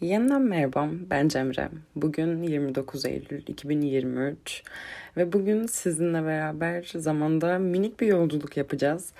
[0.00, 1.68] Yeniden merhaba, ben Cemre.
[1.94, 4.62] Bugün 29 Eylül 2023
[5.16, 9.12] ve bugün sizinle beraber zamanda minik bir yolculuk yapacağız.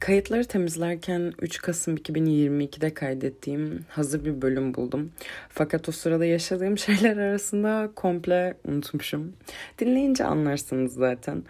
[0.00, 5.12] Kayıtları temizlerken 3 Kasım 2022'de kaydettiğim hazır bir bölüm buldum.
[5.48, 9.32] Fakat o sırada yaşadığım şeyler arasında komple unutmuşum.
[9.78, 11.42] Dinleyince anlarsınız zaten.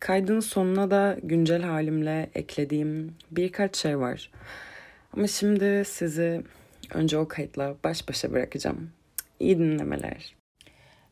[0.00, 4.30] Kaydın sonuna da güncel halimle eklediğim birkaç şey var.
[5.12, 6.42] Ama şimdi sizi
[6.94, 8.90] önce o kayıtla baş başa bırakacağım.
[9.40, 10.36] İyi dinlemeler.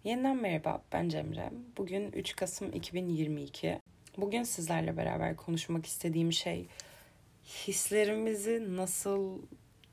[0.05, 1.51] Yeniden merhaba, ben Cemre.
[1.77, 3.81] Bugün 3 Kasım 2022.
[4.17, 6.67] Bugün sizlerle beraber konuşmak istediğim şey
[7.45, 9.39] hislerimizi nasıl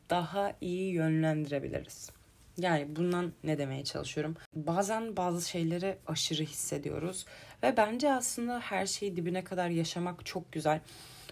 [0.09, 2.09] daha iyi yönlendirebiliriz.
[2.57, 4.35] Yani bundan ne demeye çalışıyorum?
[4.55, 7.25] Bazen bazı şeyleri aşırı hissediyoruz
[7.63, 10.79] ve bence aslında her şeyi dibine kadar yaşamak çok güzel.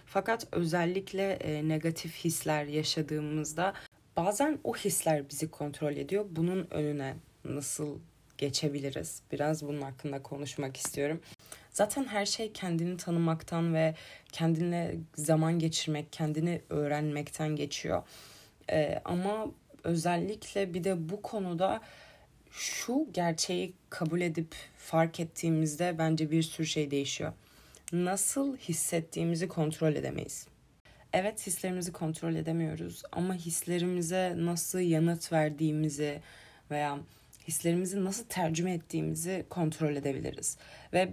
[0.06, 3.74] Fakat özellikle e, negatif hisler yaşadığımızda
[4.16, 6.26] bazen o hisler bizi kontrol ediyor.
[6.30, 7.98] Bunun önüne nasıl
[8.38, 9.22] geçebiliriz?
[9.32, 11.20] Biraz bunun hakkında konuşmak istiyorum.
[11.70, 13.94] Zaten her şey kendini tanımaktan ve
[14.32, 18.02] kendine zaman geçirmek, kendini öğrenmekten geçiyor.
[18.70, 19.46] Ee, ama
[19.84, 21.80] özellikle bir de bu konuda
[22.50, 27.32] şu gerçeği kabul edip fark ettiğimizde bence bir sürü şey değişiyor.
[27.92, 30.46] Nasıl hissettiğimizi kontrol edemeyiz.
[31.16, 36.20] Evet hislerimizi kontrol edemiyoruz ama hislerimize nasıl yanıt verdiğimizi
[36.70, 36.98] veya
[37.48, 40.58] hislerimizi nasıl tercüme ettiğimizi kontrol edebiliriz.
[40.92, 41.08] Ve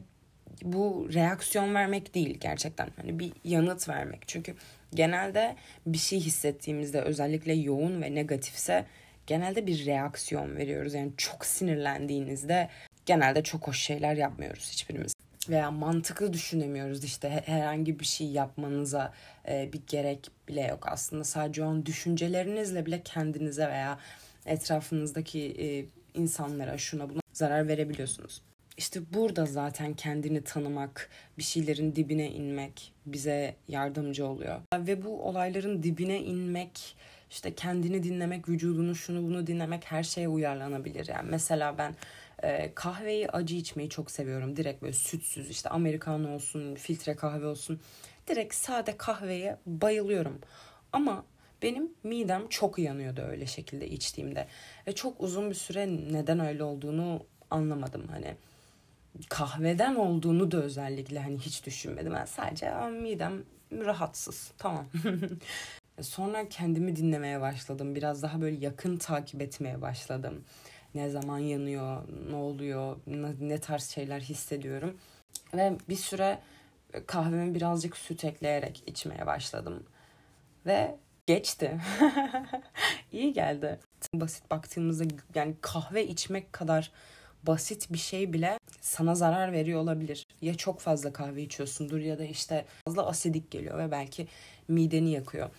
[0.63, 2.89] bu reaksiyon vermek değil gerçekten.
[2.95, 4.27] Hani bir yanıt vermek.
[4.27, 4.55] Çünkü
[4.93, 8.85] genelde bir şey hissettiğimizde özellikle yoğun ve negatifse
[9.27, 10.93] genelde bir reaksiyon veriyoruz.
[10.93, 12.69] Yani çok sinirlendiğinizde
[13.05, 15.20] genelde çok hoş şeyler yapmıyoruz hiçbirimiz.
[15.49, 19.13] Veya mantıklı düşünemiyoruz işte herhangi bir şey yapmanıza
[19.47, 21.23] e, bir gerek bile yok aslında.
[21.23, 23.99] Sadece o an düşüncelerinizle bile kendinize veya
[24.45, 25.85] etrafınızdaki e,
[26.19, 28.41] insanlara şuna buna zarar verebiliyorsunuz.
[28.77, 34.61] İşte burada zaten kendini tanımak, bir şeylerin dibine inmek bize yardımcı oluyor.
[34.75, 36.95] Ve bu olayların dibine inmek,
[37.29, 41.07] işte kendini dinlemek, vücudunu şunu bunu dinlemek her şeye uyarlanabilir.
[41.07, 41.95] Yani mesela ben
[42.43, 44.55] e, kahveyi acı içmeyi çok seviyorum.
[44.55, 47.79] Direkt böyle sütsüz işte americano olsun, filtre kahve olsun.
[48.27, 50.39] Direkt sade kahveye bayılıyorum.
[50.93, 51.25] Ama
[51.61, 54.47] benim midem çok yanıyordu öyle şekilde içtiğimde.
[54.87, 58.07] Ve çok uzun bir süre neden öyle olduğunu anlamadım.
[58.11, 58.35] Hani
[59.29, 62.13] kahveden olduğunu da özellikle hani hiç düşünmedim.
[62.13, 64.51] Ben sadece midem rahatsız.
[64.57, 64.85] Tamam.
[66.01, 67.95] Sonra kendimi dinlemeye başladım.
[67.95, 70.43] Biraz daha böyle yakın takip etmeye başladım.
[70.95, 72.97] Ne zaman yanıyor, ne oluyor,
[73.39, 74.97] ne tarz şeyler hissediyorum.
[75.53, 76.39] Ve bir süre
[77.07, 79.83] kahvemi birazcık süt ekleyerek içmeye başladım.
[80.65, 81.79] Ve geçti.
[83.11, 83.79] İyi geldi.
[84.13, 85.03] Basit baktığımızda
[85.35, 86.91] yani kahve içmek kadar
[87.43, 90.27] basit bir şey bile sana zarar veriyor olabilir.
[90.41, 94.27] Ya çok fazla kahve içiyorsundur ya da işte fazla asidik geliyor ve belki
[94.67, 95.49] mideni yakıyor.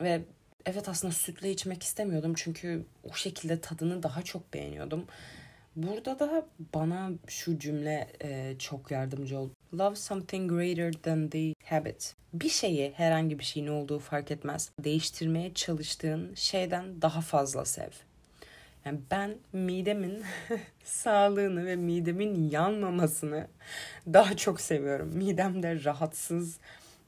[0.00, 0.22] Ve
[0.66, 5.06] evet aslında sütle içmek istemiyordum çünkü o şekilde tadını daha çok beğeniyordum.
[5.76, 9.52] Burada da bana şu cümle e, çok yardımcı oldu.
[9.78, 12.14] Love something greater than the habit.
[12.32, 14.70] Bir şeyi, herhangi bir şeyin olduğu fark etmez.
[14.78, 17.90] Değiştirmeye çalıştığın şeyden daha fazla sev.
[18.84, 20.22] Yani ben midemin
[20.84, 23.46] sağlığını ve midemin yanmamasını
[24.06, 25.08] daha çok seviyorum.
[25.16, 26.58] Midemde rahatsız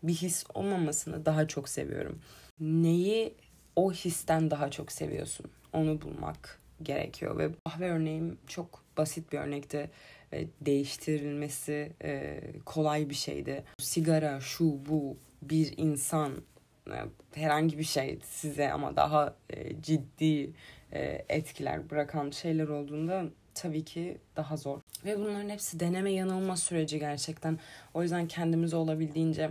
[0.03, 2.21] bir his olmamasını daha çok seviyorum.
[2.60, 3.34] Neyi
[3.76, 5.46] o histen daha çok seviyorsun?
[5.72, 9.90] Onu bulmak gerekiyor ve kahve örneğim çok basit bir örnekti
[10.32, 13.64] ve değiştirilmesi e, kolay bir şeydi.
[13.78, 16.32] Sigara, şu bu, bir insan
[16.86, 16.96] e,
[17.34, 20.50] herhangi bir şey size ama daha e, ciddi
[21.28, 23.24] etkiler bırakan şeyler olduğunda
[23.54, 24.80] tabii ki daha zor.
[25.04, 27.58] Ve bunların hepsi deneme yanılma süreci gerçekten.
[27.94, 29.50] O yüzden kendimize olabildiğince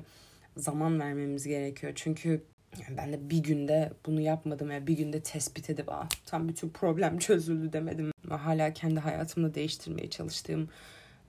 [0.57, 1.93] zaman vermemiz gerekiyor.
[1.95, 2.43] Çünkü
[2.81, 6.47] yani ben de bir günde bunu yapmadım ya yani bir günde tespit edip ah tam
[6.47, 8.11] bütün problem çözüldü demedim.
[8.29, 10.69] Hala kendi hayatımda değiştirmeye çalıştığım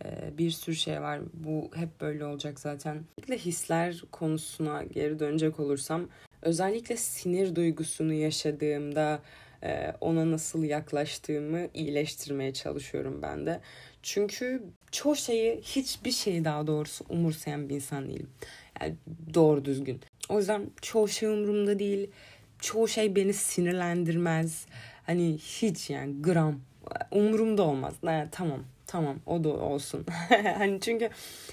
[0.04, 1.20] e, bir sürü şey var.
[1.34, 3.04] Bu hep böyle olacak zaten.
[3.18, 6.08] Özellikle hisler konusuna geri dönecek olursam
[6.42, 9.22] özellikle sinir duygusunu yaşadığımda
[9.62, 13.60] e, ona nasıl yaklaştığımı iyileştirmeye çalışıyorum ben de.
[14.02, 14.62] Çünkü
[14.92, 18.30] çoğu şeyi hiçbir şeyi daha doğrusu umursayan bir insan değilim.
[18.80, 18.94] Yani
[19.34, 20.00] doğru düzgün.
[20.28, 22.10] O yüzden çoğu şey umurumda değil.
[22.60, 24.66] Çoğu şey beni sinirlendirmez.
[25.06, 26.60] Hani hiç yani gram
[27.10, 27.94] umurumda olmaz.
[28.02, 30.06] Yani, tamam tamam o da olsun.
[30.58, 31.10] hani çünkü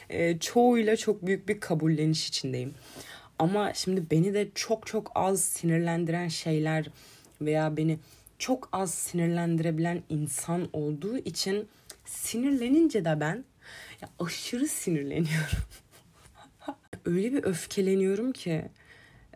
[0.09, 2.73] e, çoğuyla çok büyük bir kabulleniş içindeyim.
[3.39, 6.85] Ama şimdi beni de çok çok az sinirlendiren şeyler
[7.41, 7.99] veya beni
[8.39, 11.67] çok az sinirlendirebilen insan olduğu için
[12.05, 13.45] sinirlenince de ben
[14.01, 15.57] ya aşırı sinirleniyorum.
[17.05, 18.65] Öyle bir öfkeleniyorum ki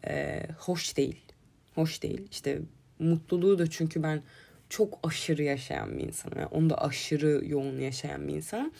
[0.07, 1.21] e, hoş değil.
[1.75, 2.27] Hoş değil.
[2.31, 2.61] İşte
[2.99, 4.23] mutluluğu da çünkü ben
[4.69, 6.39] çok aşırı yaşayan bir insanım.
[6.39, 8.71] Yani onu da aşırı yoğun yaşayan bir insanım.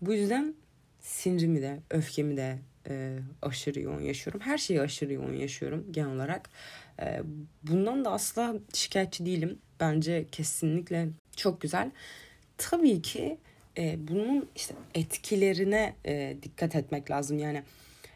[0.00, 0.54] Bu yüzden
[1.00, 2.58] sinirimi de, öfkemi de
[2.88, 4.40] e, aşırı yoğun yaşıyorum.
[4.40, 6.50] Her şeyi aşırı yoğun yaşıyorum genel olarak.
[7.00, 7.20] E,
[7.62, 9.58] bundan da asla şikayetçi değilim.
[9.80, 11.90] Bence kesinlikle çok güzel.
[12.58, 13.38] Tabii ki
[13.78, 17.38] e, bunun işte etkilerine e, dikkat etmek lazım.
[17.38, 17.62] Yani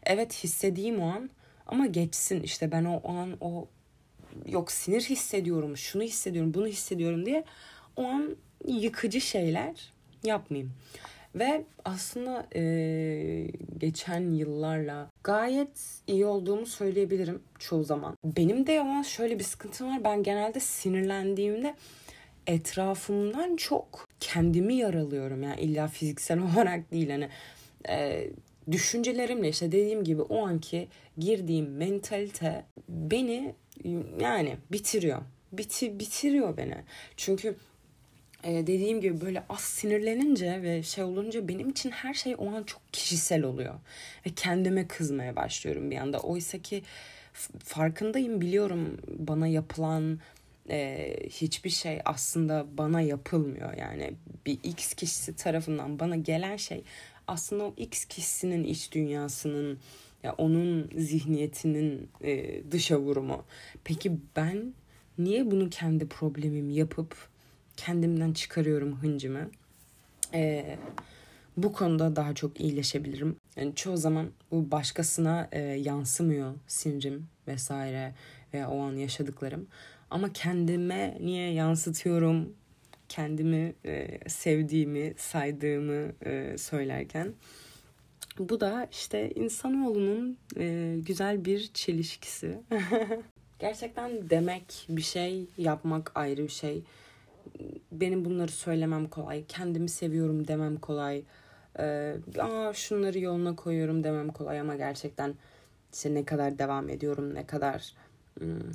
[0.05, 1.29] evet hissedeyim o an
[1.67, 2.43] ama geçsin.
[2.43, 3.67] İşte ben o, o an o
[4.45, 7.43] yok sinir hissediyorum, şunu hissediyorum, bunu hissediyorum diye
[7.95, 10.73] o an yıkıcı şeyler yapmayayım.
[11.35, 12.61] Ve aslında e,
[13.77, 18.17] geçen yıllarla gayet iyi olduğumu söyleyebilirim çoğu zaman.
[18.23, 20.03] Benim de ama şöyle bir sıkıntım var.
[20.03, 21.75] Ben genelde sinirlendiğimde
[22.47, 25.43] etrafımdan çok kendimi yaralıyorum.
[25.43, 27.09] Yani illa fiziksel olarak değil.
[27.09, 27.29] Hani
[27.89, 28.27] e,
[28.71, 30.87] düşüncelerimle işte dediğim gibi o anki
[31.17, 33.55] girdiğim mentalite beni
[34.19, 35.21] yani bitiriyor.
[35.51, 36.75] Biti, bitiriyor beni.
[37.17, 37.55] Çünkü
[38.43, 42.63] e, dediğim gibi böyle az sinirlenince ve şey olunca benim için her şey o an
[42.63, 43.73] çok kişisel oluyor.
[44.25, 46.19] Ve kendime kızmaya başlıyorum bir anda.
[46.19, 46.83] Oysa ki
[47.63, 50.19] farkındayım biliyorum bana yapılan
[50.69, 53.73] e, hiçbir şey aslında bana yapılmıyor.
[53.73, 54.13] Yani
[54.45, 56.83] bir X kişisi tarafından bana gelen şey
[57.27, 59.79] aslında o X kişisinin iç dünyasının
[60.23, 63.43] ya onun zihniyetinin e, dışa vurumu.
[63.83, 64.73] Peki ben
[65.17, 67.15] niye bunu kendi problemim yapıp
[67.77, 69.49] kendimden çıkarıyorum hıncımı?
[70.33, 70.77] E,
[71.57, 73.35] bu konuda daha çok iyileşebilirim.
[73.55, 78.13] Yani çoğu zaman bu başkasına e, yansımıyor sinirim vesaire
[78.53, 79.67] veya o an yaşadıklarım.
[80.09, 82.53] Ama kendime niye yansıtıyorum?
[83.09, 87.33] Kendimi e, sevdiğimi, saydığımı e, söylerken.
[88.39, 92.59] Bu da işte insanoğlunun e, güzel bir çelişkisi.
[93.59, 96.83] Gerçekten demek bir şey, yapmak ayrı bir şey.
[97.91, 99.45] Benim bunları söylemem kolay.
[99.47, 101.23] Kendimi seviyorum demem kolay.
[101.79, 105.35] Ee, Aa, şunları yoluna koyuyorum demem kolay ama gerçekten
[105.93, 107.93] işte ne kadar devam ediyorum, ne kadar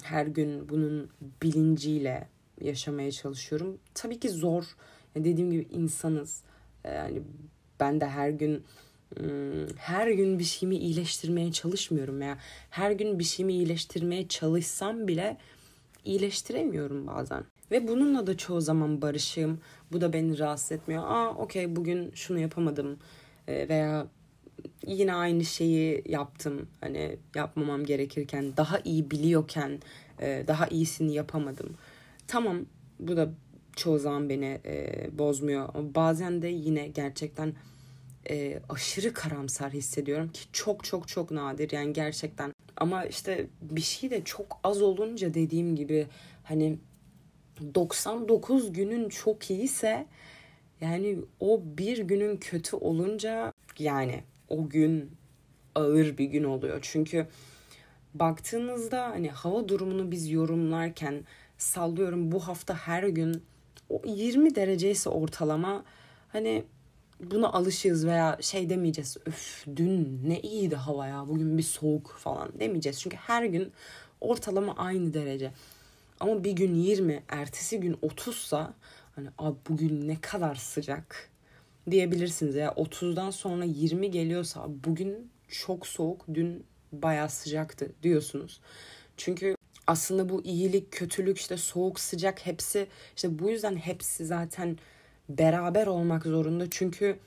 [0.03, 1.11] her gün bunun
[1.43, 2.29] bilinciyle
[2.61, 3.79] yaşamaya çalışıyorum.
[3.95, 4.65] Tabii ki zor.
[5.15, 6.43] Yani dediğim gibi insanız.
[6.85, 7.23] Yani
[7.81, 8.65] ben de her gün
[9.77, 12.39] her gün bir şeyimi iyileştirmeye çalışmıyorum ya.
[12.71, 15.37] Her gün bir şeyimi iyileştirmeye çalışsam bile
[16.05, 17.45] iyileştiremiyorum bazen.
[17.71, 19.61] Ve bununla da çoğu zaman barışığım.
[19.93, 21.03] Bu da beni rahatsız etmiyor.
[21.07, 22.99] Aa okey bugün şunu yapamadım
[23.49, 24.07] veya
[24.87, 26.69] yine aynı şeyi yaptım.
[26.81, 29.81] Hani yapmamam gerekirken daha iyi biliyorken
[30.21, 31.75] daha iyisini yapamadım.
[32.27, 32.67] Tamam
[32.99, 33.31] bu da
[33.77, 34.61] çoğu zaman beni
[35.19, 35.69] bozmuyor.
[35.75, 37.55] Ama bazen de yine gerçekten
[38.31, 42.53] e, aşırı karamsar hissediyorum ki çok çok çok nadir yani gerçekten.
[42.77, 46.07] Ama işte bir şey de çok az olunca dediğim gibi
[46.45, 46.79] hani
[47.75, 50.07] 99 günün çok iyiyse
[50.81, 55.11] yani o bir günün kötü olunca yani o gün
[55.75, 56.79] ağır bir gün oluyor.
[56.83, 57.27] Çünkü
[58.15, 61.25] baktığınızda hani hava durumunu biz yorumlarken
[61.63, 63.43] sallıyorum bu hafta her gün
[63.89, 65.85] o 20 derece ise ortalama
[66.29, 66.65] hani
[67.21, 69.17] buna alışığız veya şey demeyeceğiz.
[69.27, 73.01] Öf dün ne iyiydi hava ya bugün bir soğuk falan demeyeceğiz.
[73.01, 73.73] Çünkü her gün
[74.21, 75.53] ortalama aynı derece.
[76.21, 78.75] Ama bir gün 20, ertesi gün 30 sa
[79.17, 81.31] hani abi bugün ne kadar sıcak
[81.91, 82.55] diyebilirsiniz.
[82.55, 88.61] Ya 30'dan sonra 20 geliyorsa bugün çok soğuk, dün bayağı sıcaktı diyorsunuz.
[89.17, 92.87] Çünkü aslında bu iyilik, kötülük, işte soğuk, sıcak hepsi
[93.17, 94.79] işte bu yüzden hepsi zaten
[95.29, 96.71] beraber olmak zorunda.
[96.71, 97.19] Çünkü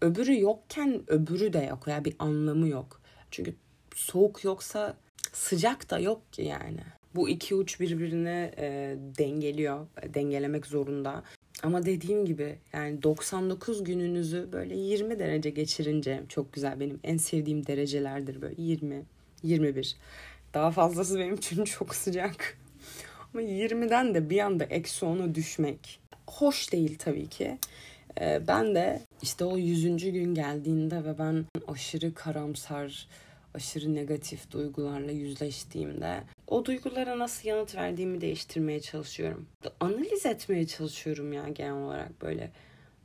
[0.00, 1.84] öbürü yokken öbürü de yok.
[1.86, 3.00] Yani bir anlamı yok.
[3.30, 3.54] Çünkü
[3.94, 4.96] soğuk yoksa
[5.32, 6.80] sıcak da yok ki yani.
[7.14, 9.86] Bu iki uç birbirine e, dengeliyor.
[10.14, 11.22] Dengelemek zorunda.
[11.62, 16.80] Ama dediğim gibi yani 99 gününüzü böyle 20 derece geçirince çok güzel.
[16.80, 19.02] Benim en sevdiğim derecelerdir böyle 20,
[19.42, 19.96] 21.
[20.54, 22.58] Daha fazlası benim için çok sıcak.
[23.34, 27.58] Ama 20'den de bir anda eksi 10'a düşmek hoş değil tabii ki.
[28.20, 33.08] Ee, ben de işte o yüzüncü gün geldiğinde ve ben aşırı karamsar,
[33.54, 39.46] aşırı negatif duygularla yüzleştiğimde o duygulara nasıl yanıt verdiğimi değiştirmeye çalışıyorum.
[39.80, 42.52] Analiz etmeye çalışıyorum ya genel olarak böyle.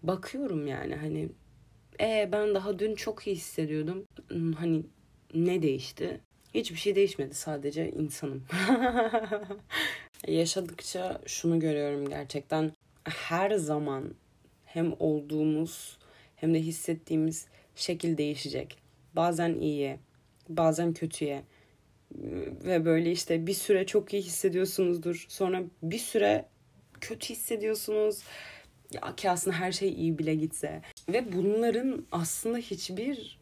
[0.04, 1.30] Bakıyorum yani hani
[2.00, 4.06] e ben daha dün çok iyi hissediyordum.
[4.28, 4.84] Hmm, hani
[5.34, 6.22] ne değişti?
[6.54, 8.44] Hiçbir şey değişmedi sadece insanım.
[10.28, 12.72] Yaşadıkça şunu görüyorum gerçekten.
[13.04, 14.14] Her zaman
[14.66, 15.98] hem olduğumuz
[16.36, 18.78] hem de hissettiğimiz şekil değişecek.
[19.16, 20.00] Bazen iyiye,
[20.50, 21.44] bazen kötüye.
[22.66, 25.26] Ve böyle işte bir süre çok iyi hissediyorsunuzdur.
[25.30, 26.46] Sonra bir süre
[27.02, 28.24] kötü hissediyorsunuz.
[28.94, 30.82] Ya ki aslında her şey iyi bile gitse.
[31.10, 33.40] Ve bunların aslında hiçbir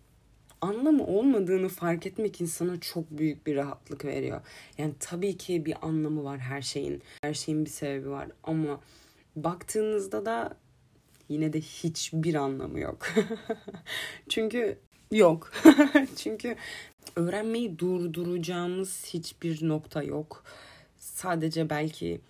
[0.62, 4.42] anlamı olmadığını fark etmek insana çok büyük bir rahatlık veriyor.
[4.78, 7.02] Yani tabii ki bir anlamı var her şeyin.
[7.22, 8.80] Her şeyin bir sebebi var ama
[9.36, 10.58] baktığınızda da
[11.30, 13.08] yine de hiçbir anlamı yok.
[14.30, 14.78] Çünkü
[15.12, 15.52] yok.
[16.16, 16.56] Çünkü
[17.16, 20.44] öğrenmeyi durduracağımız hiçbir nokta yok.
[20.98, 22.22] Sadece belki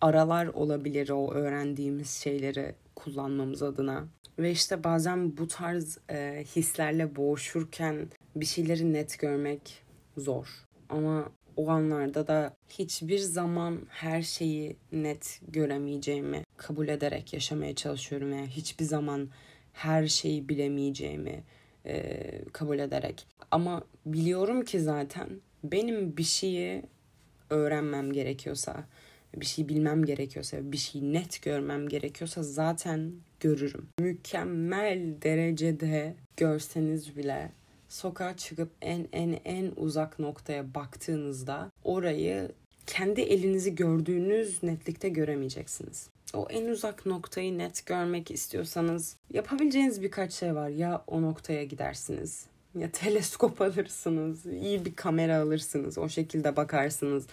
[0.00, 4.08] aralar olabilir o öğrendiğimiz şeyleri kullanmamız adına.
[4.38, 9.84] Ve işte bazen bu tarz e, hislerle boğuşurken bir şeyleri net görmek
[10.16, 10.46] zor.
[10.88, 18.32] Ama o anlarda da hiçbir zaman her şeyi net göremeyeceğimi kabul ederek yaşamaya çalışıyorum.
[18.32, 19.28] Yani hiçbir zaman
[19.72, 21.44] her şeyi bilemeyeceğimi
[21.86, 22.20] e,
[22.52, 23.26] kabul ederek.
[23.50, 25.28] Ama biliyorum ki zaten
[25.64, 26.82] benim bir şeyi
[27.50, 28.84] öğrenmem gerekiyorsa,
[29.36, 33.88] bir şey bilmem gerekiyorsa, bir şey net görmem gerekiyorsa zaten görürüm.
[33.98, 37.52] Mükemmel derecede görseniz bile
[37.88, 42.52] sokağa çıkıp en en en uzak noktaya baktığınızda orayı
[42.86, 46.08] kendi elinizi gördüğünüz netlikte göremeyeceksiniz.
[46.34, 50.68] O en uzak noktayı net görmek istiyorsanız yapabileceğiniz birkaç şey var.
[50.68, 57.26] Ya o noktaya gidersiniz ya teleskop alırsınız, iyi bir kamera alırsınız, o şekilde bakarsınız.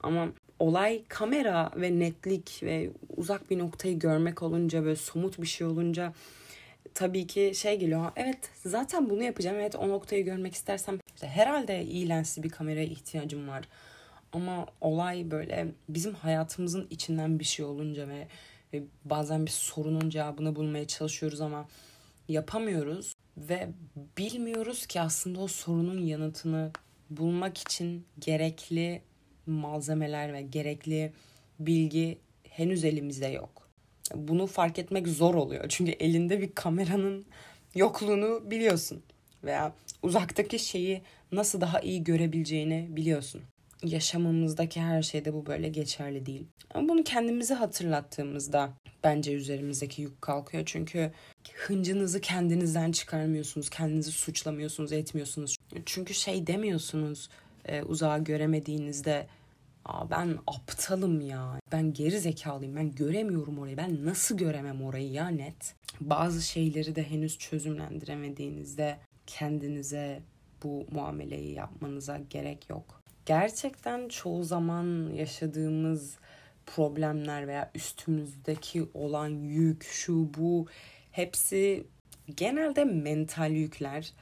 [0.00, 0.28] Ama
[0.58, 6.12] olay kamera ve netlik ve uzak bir noktayı görmek olunca böyle somut bir şey olunca
[6.94, 8.12] tabii ki şey geliyor.
[8.16, 9.56] Evet zaten bunu yapacağım.
[9.56, 13.64] Evet o noktayı görmek istersem işte herhalde iyi lensli bir kameraya ihtiyacım var.
[14.32, 18.28] Ama olay böyle bizim hayatımızın içinden bir şey olunca ve,
[18.72, 21.68] ve bazen bir sorunun cevabını bulmaya çalışıyoruz ama
[22.28, 23.68] yapamıyoruz ve
[24.18, 26.70] bilmiyoruz ki aslında o sorunun yanıtını
[27.10, 29.02] bulmak için gerekli
[29.50, 31.12] malzemeler ve gerekli
[31.60, 32.18] bilgi
[32.50, 33.68] henüz elimizde yok.
[34.14, 35.64] Bunu fark etmek zor oluyor.
[35.68, 37.26] Çünkü elinde bir kameranın
[37.74, 39.02] yokluğunu biliyorsun
[39.44, 41.02] veya uzaktaki şeyi
[41.32, 43.42] nasıl daha iyi görebileceğini biliyorsun.
[43.84, 46.46] Yaşamımızdaki her şeyde bu böyle geçerli değil.
[46.74, 48.72] Ama bunu kendimize hatırlattığımızda
[49.04, 50.62] bence üzerimizdeki yük kalkıyor.
[50.66, 51.12] Çünkü
[51.54, 53.70] hıncınızı kendinizden çıkarmıyorsunuz.
[53.70, 55.56] Kendinizi suçlamıyorsunuz, etmiyorsunuz.
[55.86, 57.28] Çünkü şey demiyorsunuz
[57.64, 59.26] e, uzağa göremediğinizde
[59.88, 61.60] Aa, ben aptalım ya.
[61.72, 62.76] Ben geri zekalıyım.
[62.76, 63.76] Ben göremiyorum orayı.
[63.76, 65.74] Ben nasıl göremem orayı ya net.
[66.00, 70.22] Bazı şeyleri de henüz çözümlendiremediğinizde kendinize
[70.62, 73.02] bu muameleyi yapmanıza gerek yok.
[73.26, 76.16] Gerçekten çoğu zaman yaşadığımız
[76.66, 80.66] problemler veya üstümüzdeki olan yük, şu bu
[81.10, 81.86] hepsi
[82.36, 84.12] genelde mental yükler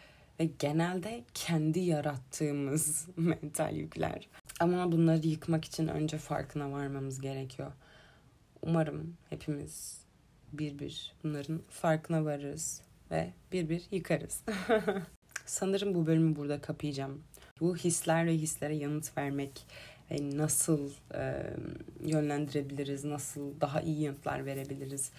[0.40, 4.28] ve genelde kendi yarattığımız mental yükler.
[4.60, 7.72] Ama bunları yıkmak için önce farkına varmamız gerekiyor.
[8.62, 10.00] Umarım hepimiz
[10.52, 14.42] bir bir bunların farkına varırız ve bir bir yıkarız.
[15.46, 17.22] Sanırım bu bölümü burada kapayacağım.
[17.60, 19.66] Bu hisler ve hislere yanıt vermek
[20.10, 21.52] ve nasıl e,
[22.04, 25.10] yönlendirebiliriz, nasıl daha iyi yanıtlar verebiliriz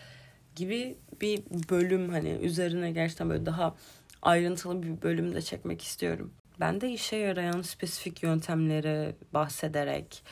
[0.55, 3.75] gibi bir bölüm hani üzerine gerçekten böyle daha
[4.21, 6.33] ayrıntılı bir bölüm de çekmek istiyorum.
[6.59, 10.23] Ben de işe yarayan spesifik yöntemleri bahsederek,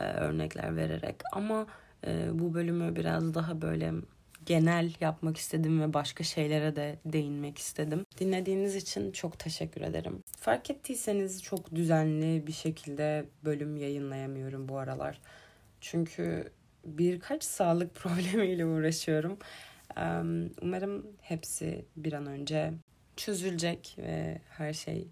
[0.00, 1.66] e, örnekler vererek ama
[2.06, 3.92] e, bu bölümü biraz daha böyle
[4.46, 8.06] genel yapmak istedim ve başka şeylere de değinmek istedim.
[8.18, 10.22] Dinlediğiniz için çok teşekkür ederim.
[10.40, 15.20] Fark ettiyseniz çok düzenli bir şekilde bölüm yayınlayamıyorum bu aralar.
[15.80, 16.52] Çünkü
[16.84, 19.38] birkaç sağlık problemiyle uğraşıyorum.
[20.62, 22.72] Umarım hepsi bir an önce
[23.16, 25.08] çözülecek ve her şey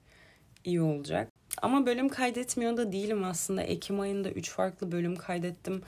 [0.64, 1.28] iyi olacak.
[1.62, 3.62] Ama bölüm kaydetmiyor da değilim aslında.
[3.62, 5.83] Ekim ayında 3 farklı bölüm kaydettim.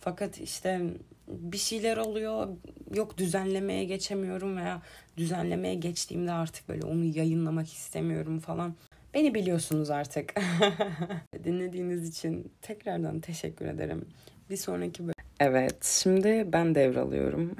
[0.00, 0.80] Fakat işte
[1.28, 2.48] bir şeyler oluyor.
[2.94, 4.82] Yok düzenlemeye geçemiyorum veya
[5.16, 8.74] düzenlemeye geçtiğimde artık böyle onu yayınlamak istemiyorum falan.
[9.14, 10.34] Beni biliyorsunuz artık.
[11.44, 14.04] Dinlediğiniz için tekrardan teşekkür ederim.
[14.50, 15.14] Bir sonraki bölüm.
[15.40, 17.56] Evet, şimdi ben devralıyorum.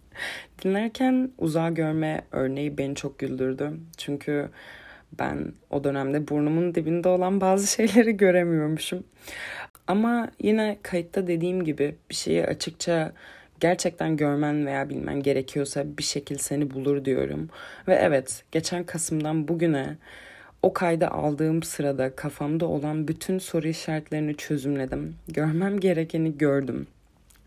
[0.64, 3.72] Dinlerken uzağa görme örneği beni çok güldürdü.
[3.96, 4.50] Çünkü
[5.18, 9.04] ben o dönemde burnumun dibinde olan bazı şeyleri göremiyormuşum.
[9.86, 13.12] Ama yine kayıtta dediğim gibi bir şeyi açıkça
[13.60, 17.48] gerçekten görmen veya bilmen gerekiyorsa bir şekil seni bulur diyorum.
[17.88, 19.96] Ve evet geçen Kasım'dan bugüne
[20.62, 25.14] O kaydı aldığım sırada kafamda olan bütün soru işaretlerini çözümledim.
[25.28, 26.86] Görmem gerekeni gördüm.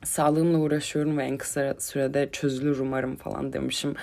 [0.04, 3.96] Sağlığımla uğraşıyorum ve en kısa sürede çözülür umarım falan demişim.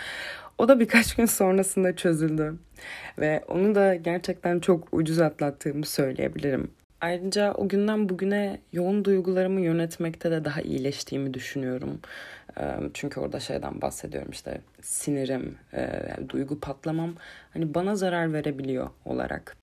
[0.59, 2.55] O da birkaç gün sonrasında çözüldü.
[3.19, 6.71] Ve onu da gerçekten çok ucuz atlattığımı söyleyebilirim.
[7.01, 12.01] Ayrıca o günden bugüne yoğun duygularımı yönetmekte de daha iyileştiğimi düşünüyorum.
[12.95, 15.57] Çünkü orada şeyden bahsediyorum işte sinirim,
[16.29, 17.15] duygu patlamam
[17.53, 19.57] hani bana zarar verebiliyor olarak.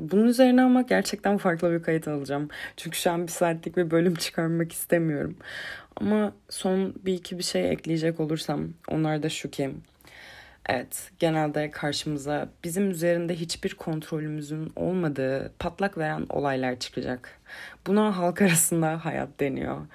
[0.00, 2.48] Bunun üzerine ama gerçekten farklı bir kayıt alacağım.
[2.76, 5.36] Çünkü şu an bir saatlik bir bölüm çıkarmak istemiyorum.
[5.96, 9.70] Ama son bir iki bir şey ekleyecek olursam onlar da şu ki
[10.68, 17.40] Evet, genelde karşımıza bizim üzerinde hiçbir kontrolümüzün olmadığı patlak veren olaylar çıkacak.
[17.86, 19.86] Buna halk arasında hayat deniyor.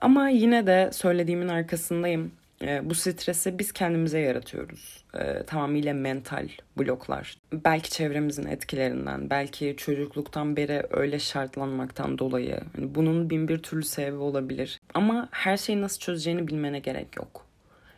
[0.00, 2.32] Ama yine de söylediğimin arkasındayım.
[2.62, 5.04] E, bu stresi biz kendimize yaratıyoruz.
[5.14, 7.36] E, tamamıyla mental bloklar.
[7.52, 12.60] Belki çevremizin etkilerinden, belki çocukluktan beri öyle şartlanmaktan dolayı.
[12.78, 14.80] Yani bunun bin bir türlü sebebi olabilir.
[14.94, 17.46] Ama her şeyi nasıl çözeceğini bilmene gerek yok.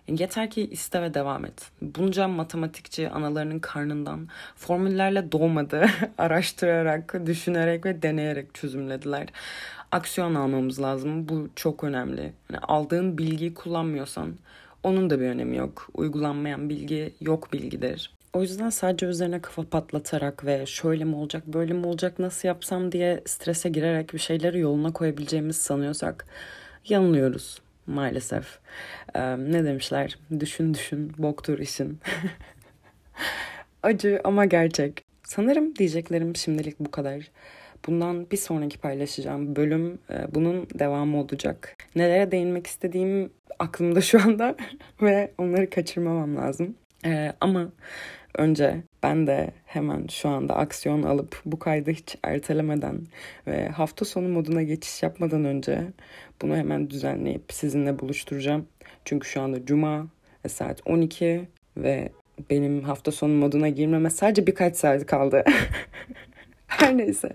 [0.08, 1.70] Yeter ki iste ve devam et.
[1.82, 5.86] Bunca matematikçi analarının karnından formüllerle doğmadı.
[6.18, 9.28] Araştırarak, düşünerek ve deneyerek çözümlediler.
[9.92, 11.28] Aksiyon almamız lazım.
[11.28, 12.32] Bu çok önemli.
[12.52, 14.34] Yani aldığın bilgiyi kullanmıyorsan
[14.82, 15.88] onun da bir önemi yok.
[15.94, 18.10] Uygulanmayan bilgi yok bilgidir.
[18.32, 22.92] O yüzden sadece üzerine kafa patlatarak ve şöyle mi olacak, böyle mi olacak, nasıl yapsam
[22.92, 26.26] diye strese girerek bir şeyleri yoluna koyabileceğimizi sanıyorsak
[26.88, 28.58] yanılıyoruz maalesef.
[29.14, 30.18] Ee, ne demişler?
[30.40, 32.00] Düşün düşün, boktur işin.
[33.82, 35.04] Acı ama gerçek.
[35.24, 37.30] Sanırım diyeceklerim şimdilik bu kadar.
[37.86, 41.76] Bundan bir sonraki paylaşacağım bölüm e, bunun devamı olacak.
[41.96, 44.56] Nelere değinmek istediğim aklımda şu anda
[45.02, 46.74] ve onları kaçırmamam lazım.
[47.04, 47.68] E, ama
[48.36, 53.00] önce ben de hemen şu anda aksiyon alıp bu kaydı hiç ertelemeden
[53.46, 55.82] ve hafta sonu moduna geçiş yapmadan önce
[56.42, 58.66] bunu hemen düzenleyip sizinle buluşturacağım.
[59.04, 60.06] Çünkü şu anda cuma
[60.48, 62.08] saat 12 ve
[62.50, 65.44] benim hafta sonu moduna girmeme sadece birkaç saat kaldı.
[66.66, 67.32] Her neyse.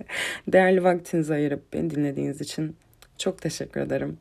[0.47, 2.75] Değerli vaktinizi ayırıp beni dinlediğiniz için
[3.17, 4.17] çok teşekkür ederim.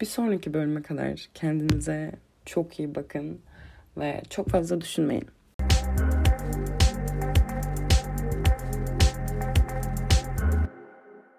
[0.00, 2.12] Bir sonraki bölüme kadar kendinize
[2.44, 3.40] çok iyi bakın
[3.96, 5.26] ve çok fazla düşünmeyin.